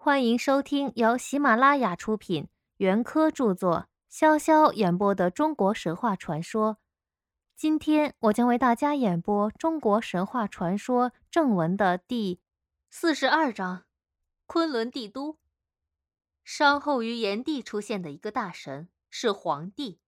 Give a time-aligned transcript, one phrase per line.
[0.00, 6.78] 欢迎收听由喜马拉雅出品、袁科著作、潇潇演播的中国神话传说。
[7.56, 12.38] 今天我将为大家演播中国神话传说正文的第
[12.88, 13.86] 四十二章：
[14.46, 15.36] 昆仑帝都。
[16.44, 19.98] 稍后于炎帝出现的一个大神是黄帝，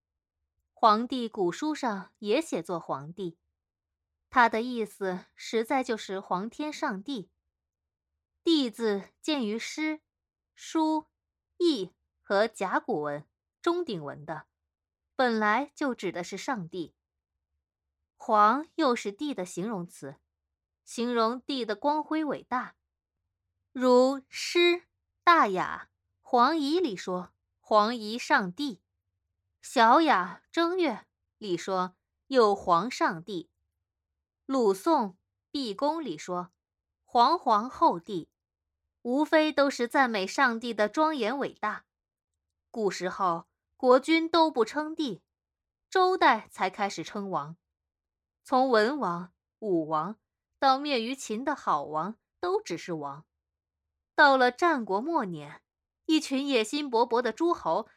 [0.72, 3.36] 黄帝古书上也写作黄帝，
[4.30, 7.28] 他的意思实在就是皇天上帝。
[8.42, 10.00] 帝字见于诗、
[10.54, 11.06] 书、
[11.58, 11.92] 易
[12.22, 13.24] 和甲骨文、
[13.60, 14.46] 钟鼎文的，
[15.14, 16.94] 本来就指的是上帝。
[18.16, 20.16] 黄又是帝的形容词，
[20.84, 22.76] 形容帝的光辉伟大。
[23.72, 24.58] 如诗
[25.22, 25.88] 《大雅·
[26.20, 28.76] 黄仪》里说：“黄仪上帝。”
[29.60, 30.92] 《小雅·正月》
[31.38, 31.94] 里说
[32.26, 33.50] ：“有皇上帝。”
[34.46, 35.10] 鲁宋
[35.50, 36.50] 《毕公》里说
[37.04, 38.28] ：“黄皇后帝。”
[39.02, 41.84] 无非都是赞美上帝的庄严伟大。
[42.70, 45.22] 古时候，国君都不称帝，
[45.88, 47.56] 周代才开始称王。
[48.44, 50.18] 从文王、武王
[50.58, 53.24] 到灭于秦的好王，都只是王。
[54.14, 55.62] 到了战国末年，
[56.04, 57.88] 一群野心勃勃的诸侯，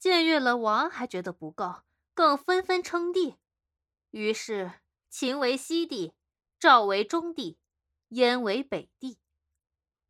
[0.00, 1.82] 僭越了王还觉得不够，
[2.14, 3.36] 更纷纷称帝。
[4.10, 6.14] 于是，秦为西帝，
[6.58, 7.58] 赵为中帝，
[8.08, 9.18] 燕为北帝。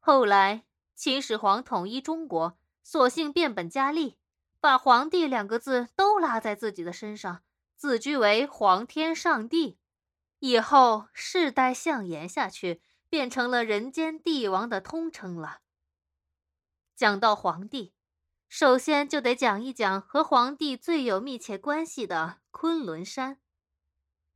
[0.05, 0.65] 后来，
[0.97, 4.19] 秦始皇统一中国，索性变本加厉，
[4.59, 7.45] 把“皇帝”两个字都拉在自己的身上，
[7.77, 9.79] 自居为皇天上帝。
[10.41, 15.61] 以后世代相延下去，变成了人间帝王的通称了。
[16.97, 17.95] 讲到皇帝，
[18.49, 23.39] 首先就得讲一讲和皇帝最有密切关系的昆仑山。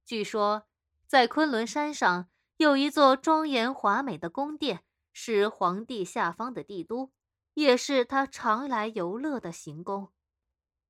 [0.05, 0.69] 据说，
[1.09, 2.29] 在昆仑山上
[2.59, 4.85] 有一座庄严华美的宫殿。
[5.19, 7.11] 是皇帝下方的帝都，
[7.55, 10.13] 也是他常来游乐的行宫。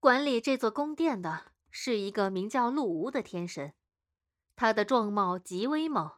[0.00, 3.74] 管理这座宫殿的是一个名叫陆无的天神，
[4.56, 6.10] 他的状貌极威猛，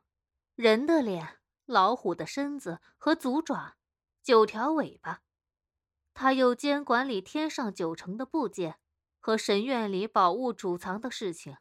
[0.54, 1.36] 人的脸、
[1.66, 3.76] 老虎的身子和足爪，
[4.22, 5.20] 九条尾巴。
[6.14, 8.78] 他又兼管理天上九成的部件
[9.20, 11.58] 和神院里宝物储藏的事情，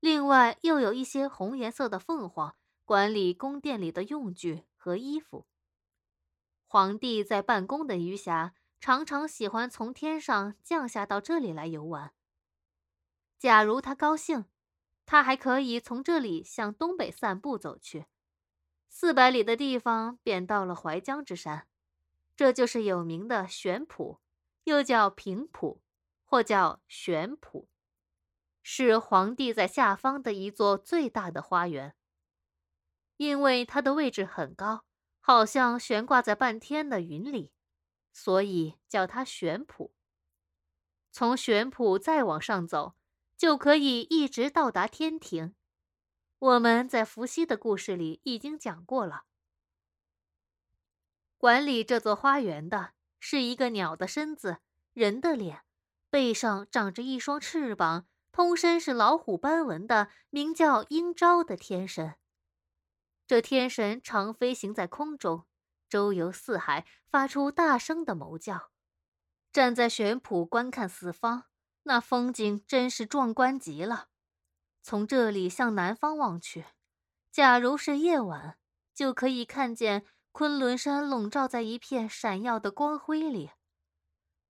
[0.00, 4.64] 另外又有一些红颜色的凤凰管理宫殿里的用具。
[4.86, 5.48] 和衣服。
[6.68, 12.14] 皇帝在办公的余暇，常常喜欢从天上降下到这里来游玩。
[13.36, 14.44] 假如他高兴，
[15.04, 18.06] 他还可以从这里向东北散步走去，
[18.88, 21.66] 四百里的地方便到了淮江之山，
[22.36, 24.20] 这就是有名的玄圃，
[24.62, 25.80] 又叫平圃，
[26.24, 27.66] 或叫玄圃，
[28.62, 31.96] 是皇帝在下方的一座最大的花园。
[33.16, 34.84] 因为它的位置很高，
[35.20, 37.52] 好像悬挂在半天的云里，
[38.12, 39.90] 所以叫它玄圃。
[41.10, 42.94] 从玄圃再往上走，
[43.36, 45.54] 就可以一直到达天庭。
[46.38, 49.22] 我们在伏羲的故事里已经讲过了。
[51.38, 54.58] 管理这座花园的是一个鸟的身子，
[54.92, 55.62] 人的脸，
[56.10, 62.16] 背上长着一双翅膀，通身是老虎斑纹的，名叫鹰昭的天神。
[63.26, 65.46] 这天神常飞行在空中，
[65.88, 68.70] 周游四海，发出大声的谋叫。
[69.52, 71.46] 站在悬圃观看四方，
[71.82, 74.10] 那风景真是壮观极了。
[74.80, 76.66] 从这里向南方望去，
[77.32, 78.58] 假如是夜晚，
[78.94, 83.50] 就可以看见昆仑山笼罩在一片闪耀的光辉里。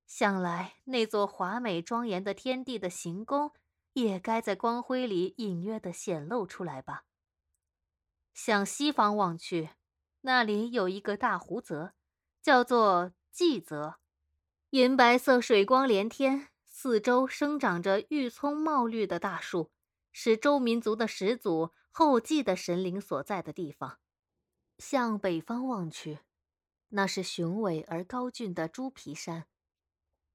[0.07, 3.53] 想来那座华美庄严的天地的行宫，
[3.95, 7.06] 也该在光辉里隐约的显露出来吧。
[8.37, 9.71] 向西方望去，
[10.21, 11.95] 那里有一个大湖泽，
[12.43, 13.97] 叫做季泽，
[14.71, 19.73] 银白色水光连天，四周生长着郁葱茂绿的大树，
[20.13, 23.99] 是周民族的始祖后继的神灵所在的地方。
[24.77, 26.19] 向北方望去，
[26.91, 29.47] 那是雄伟而高峻的猪皮山，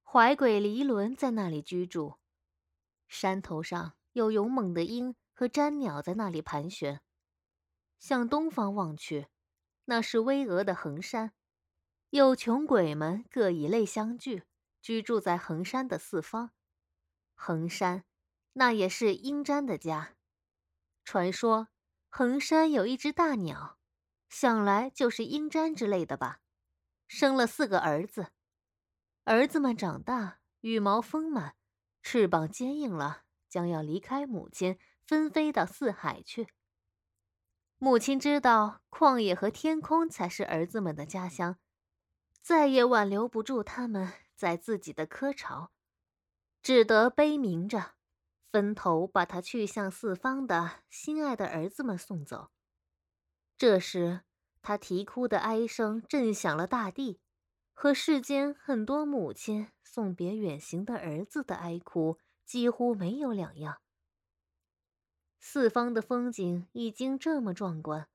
[0.02, 2.16] 怀鬼离伦在那里居住，
[3.08, 7.02] 山头上有勇猛的鹰和詹鸟在那里盘旋。
[8.02, 9.28] 向东方望去，
[9.86, 11.34] 那是巍峨的衡山，
[12.10, 14.44] 有穷鬼们各以类相聚，
[14.82, 16.50] 居住在衡山的四方。
[17.36, 18.04] 衡山，
[18.54, 20.16] 那也是鹰瞻的家。
[21.06, 21.68] 传说
[22.10, 23.78] 衡山有一只大鸟，
[24.30, 26.40] 想来就是鹰瞻之类的吧。
[27.08, 28.32] 生了四个儿子，
[29.26, 31.56] 儿子们长大，羽毛丰满，
[32.02, 36.48] 翅膀坚硬了，将要离开母亲，纷飞到四海去。
[37.84, 41.58] 母亲知道旷野和天空才是儿子们的家乡，
[42.40, 45.72] 再也挽留不住他们在自己的窠巢，
[46.62, 47.94] 只得悲鸣着，
[48.52, 52.52] 分头把他去向四方的心爱的儿子们送走。
[53.58, 54.22] 这时，
[54.62, 57.20] 他啼哭的哀声震响了大地，
[57.74, 63.82] 和世间很多母亲送别远行的儿子的哀哭几乎没有两样。
[65.42, 68.08] 四方的风景已经这么壮观，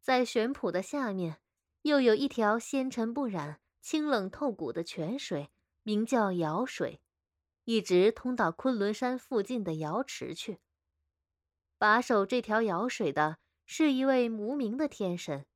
[0.00, 1.40] 在玄瀑的下面，
[1.82, 5.50] 又有一条纤尘不染、清冷透骨的泉水，
[5.82, 7.00] 名叫瑶水，
[7.64, 10.60] 一直通到昆仑山附近的瑶池去。
[11.76, 13.38] 把守这条瑶水的。
[13.72, 15.46] 是一位无名的天神，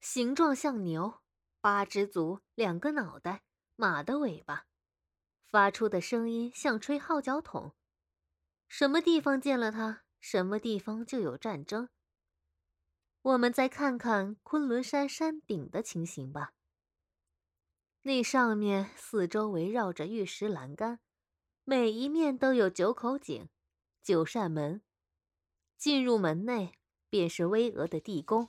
[0.00, 1.20] 形状像牛，
[1.60, 3.44] 八只足，两个脑袋，
[3.76, 4.66] 马的尾巴，
[5.46, 7.72] 发出的声音像吹号角筒。
[8.66, 11.90] 什么地方见了他，什么地方就有战争。
[13.20, 16.54] 我们再看看昆仑山山顶的情形吧。
[18.00, 21.00] 那上面四周围绕着玉石栏杆，
[21.64, 23.50] 每一面都有九口井、
[24.02, 24.80] 九扇门。
[25.76, 26.78] 进入门内。
[27.10, 28.48] 便是巍峨的地宫，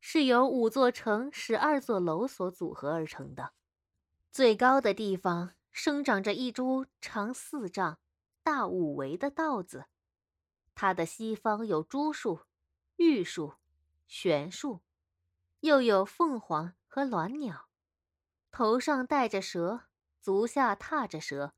[0.00, 3.52] 是由五座城、十二座楼所组合而成的。
[4.30, 7.98] 最高的地方生长着一株长四丈、
[8.44, 9.86] 大五围的稻子，
[10.82, 12.40] 它的西方有朱树、
[12.96, 13.52] 玉树、
[14.08, 14.80] 玄树，
[15.60, 17.66] 又有凤凰和鸾鸟，
[18.50, 19.82] 头上戴着蛇，
[20.22, 21.52] 足下踏着蛇，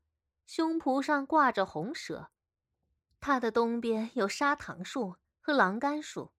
[0.45, 2.31] 胸脯上挂着红蛇。
[3.21, 5.15] 它的东边有砂糖树。
[5.39, 6.33] 和狼肝树，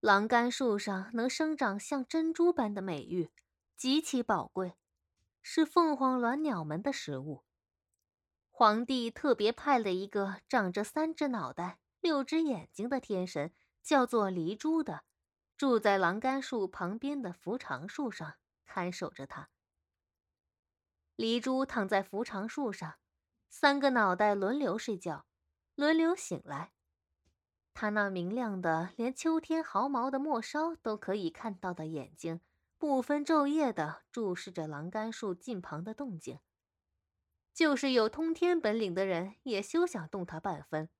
[0.00, 3.30] 狼肝树上能生长像珍珠般的美玉，
[3.74, 4.74] 极其宝贵，
[5.40, 7.42] 是凤凰鸾鸟们的食物。
[8.50, 15.04] 皇帝特别派了一个长着三只脑袋、六只眼睛的天神，叫做黎珠的，
[15.56, 18.34] 住在狼杆树旁边的扶长树上，
[18.66, 19.50] 看守着他。
[21.14, 22.96] 黎珠躺在扶长树上，
[23.48, 25.26] 三个脑袋轮流睡觉，
[25.76, 26.72] 轮流醒来。
[27.72, 32.40] 他那明亮的，连秋天毫毛的末梢都可以看到的眼睛，
[32.78, 36.40] 不分昼夜的注视着栏杆树近旁的动静。
[37.54, 40.90] 就是有通天本领的人，也休想动他半分。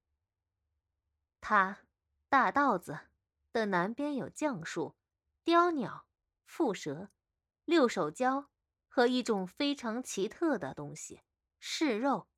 [1.43, 1.81] 他
[2.29, 3.01] 大道子
[3.53, 4.95] 的南边有橡树、
[5.43, 6.07] 雕鸟、
[6.47, 7.11] 蝮蛇、
[7.65, 8.47] 六手蛟
[8.87, 11.21] 和一种非常奇特的东西——
[11.61, 12.29] 柿肉。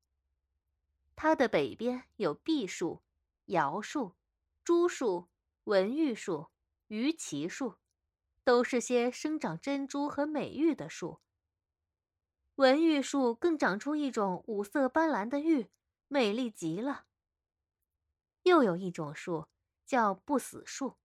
[1.15, 3.03] 它的北边有碧树、
[3.45, 4.17] 瑶树。
[4.65, 5.29] 朱树、
[5.65, 6.49] 文玉树、
[6.87, 7.77] 鱼鳍树，
[8.43, 11.21] 都是些生长珍珠和美玉的树。
[12.55, 15.69] 文玉树更长出一种五色斑斓的玉，
[16.09, 17.05] 美丽极了。
[18.44, 19.49] 又有一种树
[19.85, 20.96] 叫不死树，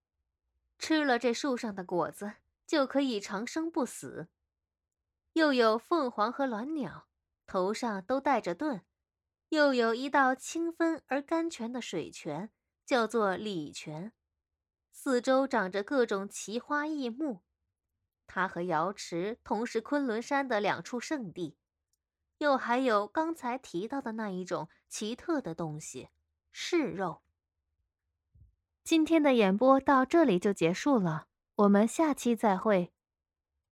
[0.78, 4.28] 吃了这树上的果子就可以长生不死。
[5.34, 7.08] 又有凤凰和鸾鸟，
[7.46, 8.82] 头上都带着盾。
[9.50, 12.50] 又有一道清芬而甘泉的水泉。
[12.86, 14.12] 叫做礼泉，
[14.90, 17.44] 四周长着各种奇花异木。
[18.26, 21.56] 它和瑶池同是昆仑山的两处圣地。
[22.38, 26.08] 又还有刚才提到的那一种奇特的东西——
[26.52, 27.22] 柿肉。
[28.82, 32.92] 今天的演播到这里就结束了，我们下期再会。